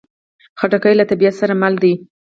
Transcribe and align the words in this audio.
خټکی 0.59 0.93
له 0.99 1.05
طبیعت 1.09 1.35
سره 1.41 1.53
مل 1.61 1.73
دی. 1.83 1.93